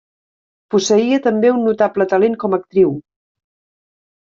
Posseïa 0.75 1.21
també 1.27 1.53
un 1.57 1.63
notable 1.67 2.11
talent 2.17 2.41
com 2.47 2.59
a 2.61 2.65
actriu. 2.65 3.01